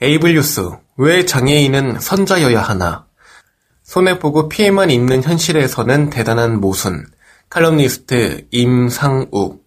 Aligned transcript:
에이블 0.00 0.34
뉴스. 0.34 0.70
왜 0.96 1.24
장애인은 1.24 1.98
선자여야 1.98 2.62
하나? 2.62 3.06
손해보고 3.82 4.48
피해만 4.48 4.90
있는 4.90 5.24
현실에서는 5.24 6.10
대단한 6.10 6.60
모순. 6.60 7.04
칼럼니스트 7.50 8.46
임상욱. 8.52 9.64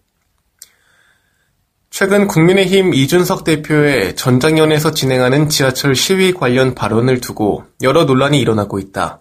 최근 1.90 2.26
국민의힘 2.26 2.94
이준석 2.94 3.44
대표의 3.44 4.16
전장현에서 4.16 4.92
진행하는 4.92 5.50
지하철 5.50 5.94
시위 5.94 6.32
관련 6.32 6.74
발언을 6.74 7.20
두고 7.20 7.64
여러 7.82 8.04
논란이 8.04 8.40
일어나고 8.40 8.78
있다. 8.78 9.20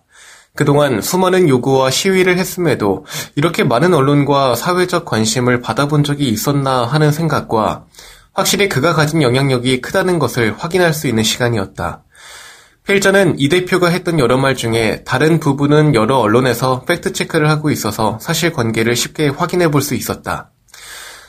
그동안 0.56 1.02
수많은 1.02 1.50
요구와 1.50 1.92
시위를 1.92 2.38
했음에도 2.38 3.06
이렇게 3.36 3.66
많은 3.66 3.94
언론과 3.94 4.56
사회적 4.56 5.04
관심을 5.04 5.60
받아본 5.60 6.06
적이 6.06 6.30
있었나 6.30 6.86
하는 6.86 7.12
생각과 7.12 7.86
확실히 8.34 8.70
그가 8.70 8.94
가진 8.94 9.22
영향력이 9.22 9.82
크다는 9.82 10.20
것을 10.20 10.56
확인할 10.58 10.94
수 10.94 11.08
있는 11.08 11.24
시간이었다. 11.24 12.04
필자는 12.86 13.36
이 13.38 13.50
대표가 13.50 13.90
했던 13.90 14.20
여러 14.20 14.38
말 14.38 14.56
중에 14.56 15.04
다른 15.06 15.40
부분은 15.40 15.94
여러 15.96 16.18
언론에서 16.18 16.84
팩트체크를 16.86 17.50
하고 17.50 17.70
있어서 17.70 18.18
사실관계를 18.22 18.96
쉽게 18.96 19.28
확인해 19.28 19.70
볼 19.70 19.82
수 19.82 19.96
있었다. 19.96 20.52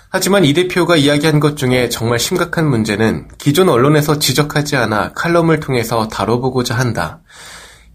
하지만 0.09 0.45
이 0.45 0.53
대표가 0.53 0.97
이야기한 0.97 1.41
것 1.41 1.57
중에 1.57 1.89
정말 1.89 2.19
심각한 2.19 2.69
문제는 2.69 3.29
기존 3.39 3.69
언론에서 3.69 4.19
지적하지 4.19 4.77
않아 4.77 5.13
칼럼을 5.15 5.59
통해서 5.61 6.07
다뤄보고자 6.09 6.75
한다. 6.75 7.23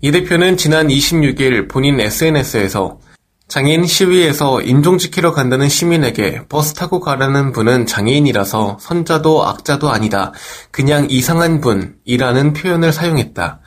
이 0.02 0.12
대표는 0.12 0.58
지난 0.58 0.88
26일 0.88 1.70
본인 1.70 2.00
SNS에서 2.00 3.00
장애인 3.48 3.86
시위에서 3.86 4.62
인종 4.62 4.98
지키러 4.98 5.32
간다는 5.32 5.70
시민에게 5.70 6.48
버스 6.50 6.74
타고 6.74 7.00
가라는 7.00 7.54
분은 7.54 7.86
장애인이라서 7.86 8.78
선자도 8.82 9.48
악자도 9.48 9.90
아니다. 9.90 10.34
그냥 10.72 11.08
이상한 11.10 11.62
분이라는 11.62 12.52
표현을 12.54 12.92
사용했다. 12.92 13.62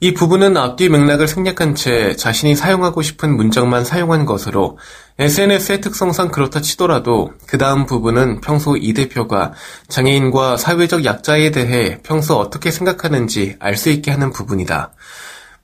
이 0.00 0.14
부분은 0.14 0.56
앞뒤 0.56 0.88
맥락을 0.88 1.26
생략한 1.26 1.74
채 1.74 2.14
자신이 2.14 2.54
사용하고 2.54 3.02
싶은 3.02 3.34
문장만 3.34 3.84
사용한 3.84 4.26
것으로 4.26 4.78
SNS의 5.18 5.80
특성상 5.80 6.30
그렇다 6.30 6.60
치더라도 6.60 7.32
그 7.48 7.58
다음 7.58 7.86
부분은 7.86 8.40
평소 8.40 8.76
이 8.76 8.92
대표가 8.92 9.54
장애인과 9.88 10.56
사회적 10.56 11.04
약자에 11.04 11.50
대해 11.50 11.98
평소 12.04 12.36
어떻게 12.36 12.70
생각하는지 12.70 13.56
알 13.58 13.76
수 13.76 13.90
있게 13.90 14.12
하는 14.12 14.30
부분이다. 14.30 14.92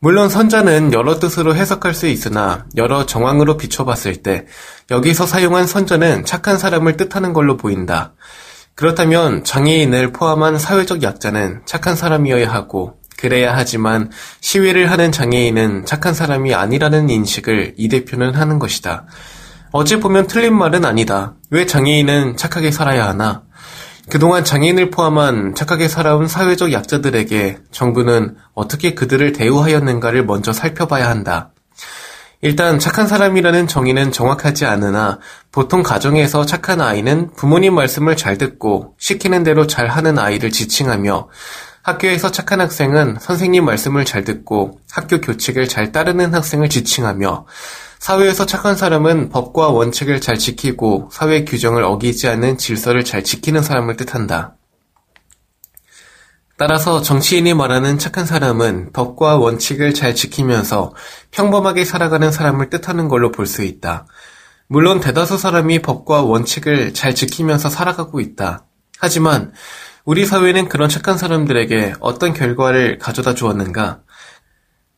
물론 0.04 0.28
선자는 0.28 0.92
여러 0.92 1.18
뜻으로 1.18 1.54
해석할 1.54 1.94
수 1.94 2.06
있으나 2.08 2.66
여러 2.76 3.06
정황으로 3.06 3.56
비춰봤을 3.56 4.16
때 4.16 4.44
여기서 4.90 5.26
사용한 5.26 5.66
선자는 5.66 6.26
착한 6.26 6.58
사람을 6.58 6.98
뜻하는 6.98 7.32
걸로 7.32 7.56
보인다. 7.56 8.12
그렇다면 8.74 9.44
장애인을 9.44 10.12
포함한 10.12 10.58
사회적 10.58 11.02
약자는 11.02 11.62
착한 11.64 11.96
사람이어야 11.96 12.52
하고 12.52 12.98
그래야 13.16 13.56
하지만 13.56 14.10
시위를 14.42 14.90
하는 14.90 15.10
장애인은 15.10 15.86
착한 15.86 16.12
사람이 16.12 16.52
아니라는 16.52 17.08
인식을 17.08 17.72
이 17.78 17.88
대표는 17.88 18.34
하는 18.34 18.58
것이다. 18.58 19.06
어찌 19.72 20.00
보면 20.00 20.26
틀린 20.26 20.54
말은 20.54 20.84
아니다. 20.84 21.32
왜 21.48 21.64
장애인은 21.64 22.36
착하게 22.36 22.72
살아야 22.72 23.08
하나? 23.08 23.44
그동안 24.10 24.44
장애인을 24.44 24.90
포함한 24.90 25.54
착하게 25.54 25.88
살아온 25.88 26.28
사회적 26.28 26.72
약자들에게 26.72 27.58
정부는 27.70 28.36
어떻게 28.54 28.94
그들을 28.94 29.32
대우하였는가를 29.32 30.24
먼저 30.26 30.52
살펴봐야 30.52 31.08
한다. 31.08 31.50
일단 32.42 32.78
착한 32.78 33.06
사람이라는 33.06 33.66
정의는 33.66 34.12
정확하지 34.12 34.66
않으나 34.66 35.18
보통 35.50 35.82
가정에서 35.82 36.44
착한 36.44 36.82
아이는 36.82 37.32
부모님 37.34 37.74
말씀을 37.74 38.16
잘 38.18 38.36
듣고 38.36 38.94
시키는 38.98 39.44
대로 39.44 39.66
잘 39.66 39.88
하는 39.88 40.18
아이를 40.18 40.50
지칭하며 40.50 41.28
학교에서 41.84 42.30
착한 42.30 42.62
학생은 42.62 43.18
선생님 43.20 43.66
말씀을 43.66 44.06
잘 44.06 44.24
듣고 44.24 44.80
학교 44.90 45.20
교칙을 45.20 45.68
잘 45.68 45.92
따르는 45.92 46.32
학생을 46.34 46.70
지칭하며 46.70 47.46
사회에서 47.98 48.46
착한 48.46 48.74
사람은 48.74 49.28
법과 49.28 49.68
원칙을 49.68 50.22
잘 50.22 50.38
지키고 50.38 51.10
사회 51.12 51.44
규정을 51.44 51.84
어기지 51.84 52.26
않는 52.28 52.56
질서를 52.56 53.04
잘 53.04 53.22
지키는 53.22 53.62
사람을 53.62 53.96
뜻한다. 53.96 54.56
따라서 56.56 57.02
정치인이 57.02 57.52
말하는 57.52 57.98
착한 57.98 58.24
사람은 58.24 58.92
법과 58.94 59.36
원칙을 59.36 59.92
잘 59.92 60.14
지키면서 60.14 60.94
평범하게 61.32 61.84
살아가는 61.84 62.32
사람을 62.32 62.70
뜻하는 62.70 63.08
걸로 63.08 63.30
볼 63.30 63.46
수 63.46 63.62
있다. 63.62 64.06
물론 64.68 65.00
대다수 65.00 65.36
사람이 65.36 65.82
법과 65.82 66.22
원칙을 66.22 66.94
잘 66.94 67.14
지키면서 67.14 67.68
살아가고 67.68 68.20
있다. 68.20 68.64
하지만 68.98 69.52
우리 70.04 70.26
사회는 70.26 70.68
그런 70.68 70.90
착한 70.90 71.16
사람들에게 71.16 71.94
어떤 72.00 72.34
결과를 72.34 72.98
가져다 72.98 73.32
주었는가? 73.32 74.00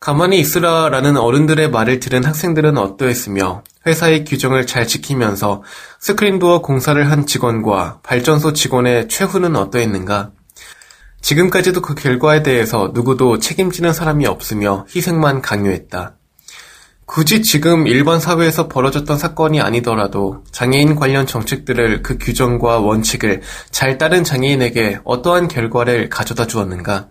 가만히 0.01 0.37
있으라라는 0.39 1.15
어른들의 1.15 1.71
말을 1.71 2.01
들은 2.01 2.25
학생들은 2.25 2.77
어떠했으며 2.77 3.63
회사의 3.85 4.25
규정을 4.25 4.67
잘 4.67 4.85
지키면서 4.85 5.63
스크린도어 5.99 6.61
공사를 6.61 7.09
한 7.09 7.25
직원과 7.25 8.01
발전소 8.03 8.51
직원의 8.51 9.07
최후는 9.07 9.55
어떠했는가? 9.55 10.31
지금까지도 11.21 11.81
그 11.81 11.95
결과에 11.95 12.43
대해서 12.43 12.91
누구도 12.93 13.39
책임지는 13.39 13.93
사람이 13.93 14.27
없으며 14.27 14.85
희생만 14.93 15.41
강요했다. 15.41 16.17
굳이 17.07 17.41
지금 17.41 17.87
일반 17.87 18.19
사회에서 18.19 18.67
벌어졌던 18.67 19.17
사건이 19.17 19.61
아니더라도 19.61 20.43
장애인 20.51 20.95
관련 20.95 21.25
정책들을 21.25 22.03
그 22.03 22.17
규정과 22.17 22.79
원칙을 22.79 23.41
잘 23.71 23.97
따른 23.97 24.25
장애인에게 24.25 24.99
어떠한 25.05 25.47
결과를 25.47 26.09
가져다 26.09 26.47
주었는가? 26.47 27.07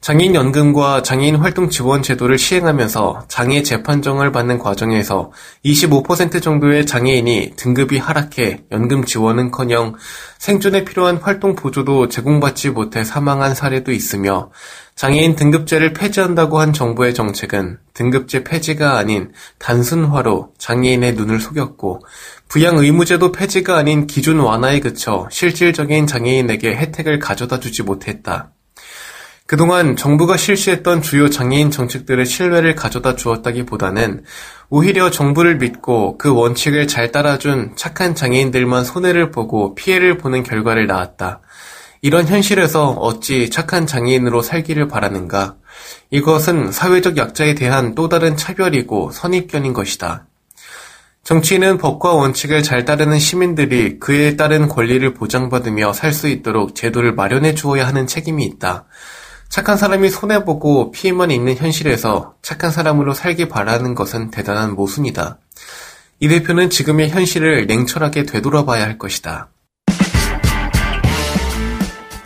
장애인 0.00 0.34
연금과 0.34 1.02
장애인 1.02 1.36
활동 1.36 1.68
지원 1.68 2.02
제도를 2.02 2.38
시행하면서 2.38 3.26
장애 3.28 3.62
재판정을 3.62 4.32
받는 4.32 4.58
과정에서 4.58 5.30
25% 5.64 6.42
정도의 6.42 6.86
장애인이 6.86 7.52
등급이 7.54 7.98
하락해 7.98 8.64
연금 8.72 9.04
지원은커녕 9.04 9.94
생존에 10.38 10.84
필요한 10.84 11.18
활동 11.18 11.54
보조도 11.54 12.08
제공받지 12.08 12.70
못해 12.70 13.04
사망한 13.04 13.54
사례도 13.54 13.92
있으며 13.92 14.50
장애인 15.02 15.34
등급제를 15.34 15.94
폐지한다고 15.94 16.60
한 16.60 16.72
정부의 16.72 17.12
정책은 17.12 17.78
등급제 17.92 18.44
폐지가 18.44 18.98
아닌 18.98 19.32
단순화로 19.58 20.52
장애인의 20.58 21.14
눈을 21.14 21.40
속였고 21.40 22.04
부양 22.46 22.78
의무제도 22.78 23.32
폐지가 23.32 23.76
아닌 23.76 24.06
기준 24.06 24.38
완화에 24.38 24.78
그쳐 24.78 25.26
실질적인 25.28 26.06
장애인에게 26.06 26.76
혜택을 26.76 27.18
가져다 27.18 27.58
주지 27.58 27.82
못했다. 27.82 28.52
그동안 29.48 29.96
정부가 29.96 30.36
실시했던 30.36 31.02
주요 31.02 31.28
장애인 31.28 31.72
정책들의 31.72 32.24
신뢰를 32.24 32.76
가져다 32.76 33.16
주었다기보다는 33.16 34.22
오히려 34.70 35.10
정부를 35.10 35.56
믿고 35.56 36.16
그 36.16 36.32
원칙을 36.32 36.86
잘 36.86 37.10
따라준 37.10 37.72
착한 37.74 38.14
장애인들만 38.14 38.84
손해를 38.84 39.32
보고 39.32 39.74
피해를 39.74 40.16
보는 40.18 40.44
결과를 40.44 40.86
낳았다. 40.86 41.40
이런 42.04 42.26
현실에서 42.26 42.90
어찌 42.90 43.48
착한 43.48 43.86
장애인으로 43.86 44.42
살기를 44.42 44.88
바라는가? 44.88 45.54
이것은 46.10 46.72
사회적 46.72 47.16
약자에 47.16 47.54
대한 47.54 47.94
또 47.94 48.08
다른 48.08 48.36
차별이고 48.36 49.12
선입견인 49.12 49.72
것이다. 49.72 50.26
정치인은 51.22 51.78
법과 51.78 52.14
원칙을 52.14 52.64
잘 52.64 52.84
따르는 52.84 53.20
시민들이 53.20 54.00
그에 54.00 54.34
따른 54.34 54.66
권리를 54.66 55.14
보장받으며 55.14 55.92
살 55.92 56.12
수 56.12 56.26
있도록 56.26 56.74
제도를 56.74 57.14
마련해 57.14 57.54
주어야 57.54 57.86
하는 57.86 58.08
책임이 58.08 58.44
있다. 58.46 58.86
착한 59.48 59.76
사람이 59.76 60.10
손해보고 60.10 60.90
피해만 60.90 61.30
있는 61.30 61.54
현실에서 61.54 62.34
착한 62.42 62.72
사람으로 62.72 63.14
살기 63.14 63.48
바라는 63.48 63.94
것은 63.94 64.32
대단한 64.32 64.74
모순이다. 64.74 65.38
이 66.18 66.26
대표는 66.26 66.68
지금의 66.68 67.10
현실을 67.10 67.68
냉철하게 67.68 68.24
되돌아봐야 68.24 68.82
할 68.82 68.98
것이다. 68.98 69.51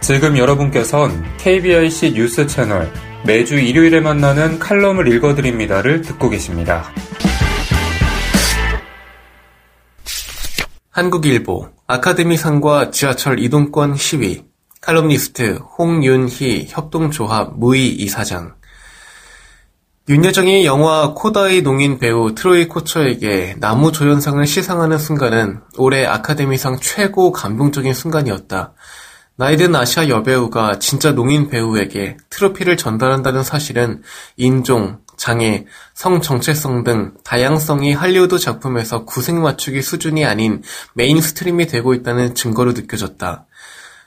지금 0.06 0.38
여러분께선 0.38 1.36
KBIC 1.38 2.12
뉴스 2.12 2.46
채널 2.46 2.88
매주 3.26 3.56
일요일에 3.56 3.98
만나는 3.98 4.60
칼럼을 4.60 5.12
읽어드립니다를 5.12 6.02
듣고 6.02 6.30
계십니다. 6.30 6.84
한국일보 10.92 11.70
아카데미상과 11.88 12.92
지하철 12.92 13.40
이동권 13.40 13.96
시위 13.96 14.44
칼럼니스트 14.80 15.58
홍윤희 15.76 16.66
협동조합 16.68 17.58
무의 17.58 17.88
이사장 17.88 18.54
윤여정이 20.08 20.66
영화 20.66 21.14
코다의 21.14 21.62
농인 21.62 21.98
배우 21.98 22.32
트로이 22.32 22.68
코처에게 22.68 23.56
나무 23.58 23.90
조연상을 23.90 24.46
시상하는 24.46 24.98
순간은 24.98 25.62
올해 25.78 26.06
아카데미상 26.06 26.78
최고 26.80 27.32
감동적인 27.32 27.92
순간이었다. 27.92 28.72
나이든 29.38 29.74
아시아 29.76 30.08
여배우가 30.08 30.78
진짜 30.78 31.12
농인 31.12 31.48
배우에게 31.48 32.16
트로피를 32.30 32.78
전달한다는 32.78 33.42
사실은 33.42 34.02
인종, 34.36 34.98
장애, 35.18 35.66
성 35.94 36.22
정체성 36.22 36.84
등 36.84 37.12
다양성이 37.22 37.92
할리우드 37.92 38.38
작품에서 38.38 39.04
구색 39.04 39.36
맞추기 39.36 39.82
수준이 39.82 40.24
아닌 40.24 40.62
mainstream이 40.94 41.66
되고 41.66 41.92
있다는 41.92 42.34
증거로 42.34 42.72
느껴졌다. 42.72 43.46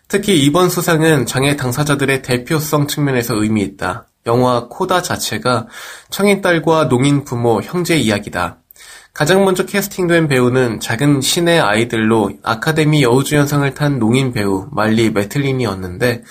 특히 0.08 0.44
이번 0.44 0.70
수상은 0.70 1.28
장애 1.28 1.56
당사자들의 1.56 2.24
대표성 2.24 2.88
측면에서 2.88 3.36
의미 3.36 3.62
있다. 3.62 4.08
영화 4.26 4.68
코다 4.68 5.04
자체가 5.04 5.68
청인 6.10 6.42
딸과 6.42 6.90
농인 6.90 7.24
부모, 7.24 7.62
형제 7.62 7.96
이야기다. 7.98 8.59
가장 9.20 9.44
먼저 9.44 9.66
캐스팅된 9.66 10.30
배우는 10.30 10.80
작은 10.80 11.20
신의 11.20 11.60
아이들로 11.60 12.32
아카데미 12.42 13.04
여우주연상을 13.04 13.74
탄 13.74 14.00
농인 14.00 14.32
배우 14.32 14.70
말리 14.72 15.10
매틀린이었는데 15.10 16.24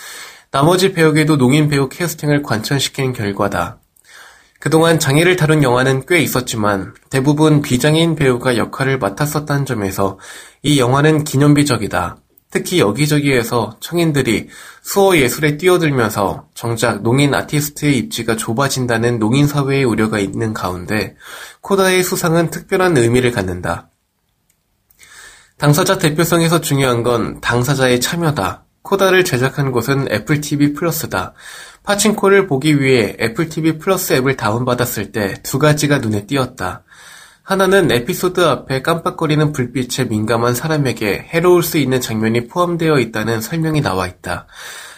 나머지 0.50 0.94
배우에도 0.94 1.36
농인 1.36 1.68
배우 1.68 1.90
캐스팅을 1.90 2.42
관천시킨 2.42 3.12
결과다. 3.12 3.80
그동안 4.58 4.98
장애를 4.98 5.36
다룬 5.36 5.62
영화는 5.62 6.06
꽤 6.08 6.20
있었지만 6.20 6.94
대부분 7.10 7.60
비장애인 7.60 8.16
배우가 8.16 8.56
역할을 8.56 8.96
맡았었다는 8.96 9.66
점에서 9.66 10.18
이 10.62 10.80
영화는 10.80 11.24
기념비적이다. 11.24 12.16
특히 12.50 12.80
여기저기에서 12.80 13.76
청인들이 13.80 14.48
수어 14.82 15.16
예술에 15.16 15.58
뛰어들면서 15.58 16.48
정작 16.54 17.02
농인 17.02 17.34
아티스트의 17.34 17.98
입지가 17.98 18.36
좁아진다는 18.36 19.18
농인 19.18 19.46
사회의 19.46 19.84
우려가 19.84 20.18
있는 20.18 20.54
가운데 20.54 21.16
코다의 21.60 22.02
수상은 22.02 22.50
특별한 22.50 22.96
의미를 22.96 23.32
갖는다. 23.32 23.90
당사자 25.58 25.98
대표성에서 25.98 26.60
중요한 26.60 27.02
건 27.02 27.40
당사자의 27.40 28.00
참여다. 28.00 28.64
코다를 28.82 29.24
제작한 29.24 29.70
곳은 29.72 30.10
애플 30.10 30.40
TV 30.40 30.72
플러스다. 30.72 31.34
파친코를 31.82 32.46
보기 32.46 32.80
위해 32.80 33.16
애플 33.20 33.48
TV 33.48 33.78
플러스 33.78 34.14
앱을 34.14 34.36
다운받았을 34.36 35.12
때 35.12 35.34
두 35.42 35.58
가지가 35.58 35.98
눈에 35.98 36.26
띄었다. 36.26 36.84
하나는 37.48 37.90
에피소드 37.90 38.44
앞에 38.44 38.82
깜빡거리는 38.82 39.52
불빛에 39.52 40.04
민감한 40.10 40.54
사람에게 40.54 41.28
해로울 41.30 41.62
수 41.62 41.78
있는 41.78 41.98
장면이 41.98 42.46
포함되어 42.46 42.98
있다는 42.98 43.40
설명이 43.40 43.80
나와 43.80 44.06
있다. 44.06 44.46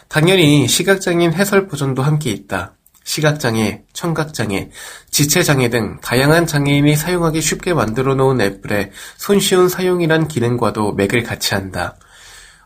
당연히 0.08 0.66
시각장애인 0.66 1.32
해설 1.32 1.68
버전도 1.68 2.02
함께 2.02 2.32
있다. 2.32 2.74
시각장애, 3.04 3.84
청각장애, 3.92 4.70
지체장애 5.12 5.70
등 5.70 6.00
다양한 6.02 6.48
장애인이 6.48 6.96
사용하기 6.96 7.40
쉽게 7.40 7.72
만들어 7.72 8.16
놓은 8.16 8.40
애플의 8.40 8.90
손쉬운 9.16 9.68
사용이란 9.68 10.26
기능과도 10.26 10.94
맥을 10.94 11.22
같이 11.22 11.54
한다. 11.54 11.98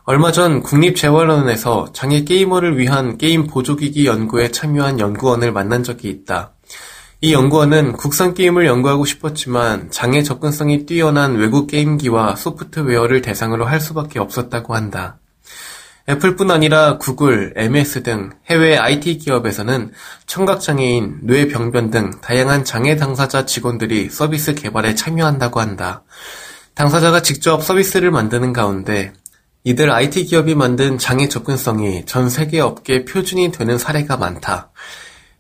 얼마 0.05 0.33
전 0.33 0.63
국립재활원에서 0.63 1.93
장애 1.93 2.25
게이머를 2.25 2.79
위한 2.79 3.19
게임 3.19 3.47
보조기기 3.47 4.07
연구에 4.07 4.51
참여한 4.51 4.99
연구원을 4.99 5.53
만난 5.53 5.83
적이 5.83 6.09
있다. 6.09 6.54
이 7.25 7.33
연구원은 7.33 7.93
국산 7.93 8.35
게임을 8.35 8.67
연구하고 8.67 9.07
싶었지만 9.07 9.91
장애 9.91 10.23
접근성이 10.23 10.85
뛰어난 10.85 11.37
외국 11.37 11.69
게임기와 11.69 12.37
소프트웨어를 12.37 13.23
대상으로 13.23 13.65
할 13.65 13.81
수밖에 13.81 14.19
없었다고 14.19 14.75
한다. 14.75 15.17
애플뿐 16.07 16.51
아니라 16.51 16.99
구글, 16.99 17.55
MS 17.57 18.03
등 18.03 18.33
해외 18.51 18.77
IT 18.77 19.17
기업에서는 19.17 19.93
청각장애인, 20.27 21.21
뇌병변 21.23 21.91
등 21.91 22.11
다양한 22.21 22.63
장애 22.67 22.97
당사자 22.97 23.47
직원들이 23.47 24.11
서비스 24.11 24.55
개발에 24.55 24.95
참여한다고 24.95 25.61
한다. 25.61 26.05
당사자가 26.75 27.23
직접 27.23 27.65
서비스를 27.65 28.11
만드는 28.11 28.53
가운데 28.53 29.15
이들 29.63 29.91
IT 29.91 30.27
기업이 30.27 30.55
만든 30.55 30.99
장애 30.99 31.27
접근성이 31.31 32.05
전 32.05 32.29
세계 32.29 32.61
업계 32.61 33.07
표준이 33.07 33.51
되는 33.51 33.79
사례가 33.79 34.19
많다. 34.19 34.73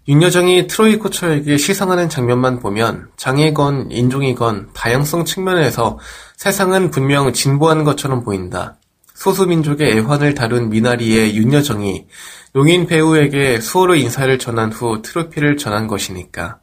윤여정이 0.06 0.66
트로이 0.66 0.96
코처에게 0.98 1.56
시상하는 1.56 2.10
장면만 2.10 2.60
보면 2.60 3.08
장애건, 3.16 3.90
인종이건 3.90 4.70
다양성 4.74 5.24
측면에서 5.24 5.98
세상은 6.36 6.90
분명 6.90 7.32
진보하는 7.32 7.84
것처럼 7.84 8.22
보인다. 8.22 8.76
소수민족의 9.14 9.96
애환을 9.96 10.34
다룬 10.34 10.68
미나리의 10.68 11.36
윤여정이 11.36 12.06
용인 12.54 12.86
배우에게 12.86 13.60
수어로 13.60 13.94
인사를 13.94 14.38
전한 14.38 14.70
후 14.70 15.00
트로피를 15.00 15.56
전한 15.56 15.86
것이니까. 15.86 16.58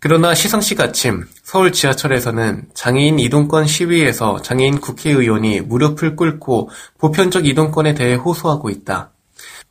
그러나 0.00 0.34
시상식 0.34 0.80
아침 0.80 1.26
서울 1.44 1.70
지하철에서는 1.70 2.64
장애인 2.74 3.20
이동권 3.20 3.66
시위에서 3.66 4.42
장애인 4.42 4.80
국회의원이 4.80 5.60
무릎을 5.60 6.16
꿇고 6.16 6.70
보편적 6.98 7.46
이동권에 7.46 7.94
대해 7.94 8.14
호소하고 8.14 8.70
있다. 8.70 9.12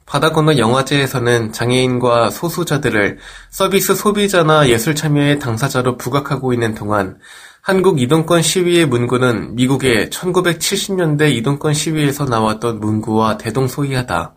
바다 0.05 0.31
건너 0.31 0.57
영화제에서는 0.57 1.53
장애인과 1.53 2.31
소수자들을 2.31 3.19
서비스 3.49 3.95
소비자나 3.95 4.67
예술 4.69 4.95
참여의 4.95 5.39
당사자로 5.39 5.97
부각하고 5.97 6.53
있는 6.53 6.73
동안 6.73 7.19
한국 7.61 8.01
이동권 8.01 8.41
시위의 8.41 8.87
문구는 8.87 9.55
미국의 9.55 10.09
1970년대 10.09 11.31
이동권 11.33 11.73
시위에서 11.73 12.25
나왔던 12.25 12.79
문구와 12.79 13.37
대동소이하다. 13.37 14.33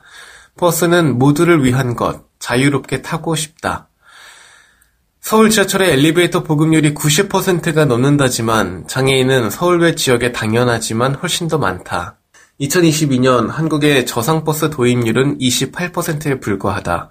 버스는 0.59 1.19
모두를 1.19 1.65
위한 1.65 1.97
것, 1.97 2.27
자유롭게 2.39 3.01
타고 3.01 3.35
싶다. 3.35 3.89
서울 5.21 5.51
지하철의 5.51 5.93
엘리베이터 5.93 6.43
보급률이 6.43 6.95
90%가 6.95 7.85
넘는다지만 7.85 8.87
장애인은 8.89 9.51
서울 9.51 9.81
외 9.81 9.95
지역에 9.95 10.33
당연하지만 10.33 11.15
훨씬 11.15 11.47
더 11.49 11.59
많다. 11.59 12.19
2022년 12.63 13.49
한국의 13.49 14.07
저상버스 14.07 14.71
도입률은 14.71 15.39
28%에 15.39 16.39
불과하다. 16.39 17.11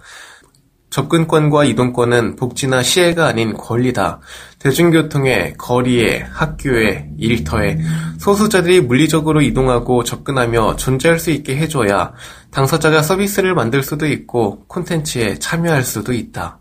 접근권과 0.89 1.63
이동권은 1.65 2.35
복지나 2.35 2.83
시혜가 2.83 3.25
아닌 3.25 3.53
권리다. 3.53 4.19
대중교통에, 4.59 5.53
거리에, 5.57 6.19
학교에, 6.19 7.09
일터에 7.17 7.79
소수자들이 8.19 8.81
물리적으로 8.81 9.41
이동하고 9.41 10.03
접근하며 10.03 10.75
존재할 10.75 11.17
수 11.17 11.31
있게 11.31 11.55
해줘야 11.55 12.13
당사자가 12.51 13.01
서비스를 13.01 13.53
만들 13.53 13.83
수도 13.83 14.05
있고 14.05 14.65
콘텐츠에 14.67 15.35
참여할 15.35 15.83
수도 15.83 16.13
있다. 16.13 16.60